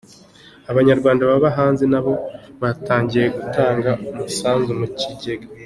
Abanyarwanda 0.71 1.27
baba 1.29 1.49
hanze 1.57 1.83
nabo 1.91 2.13
batangiye 2.61 3.25
gutanga 3.35 3.91
umusanzu 4.11 4.71
mu 4.79 4.87
kigega 4.97 5.45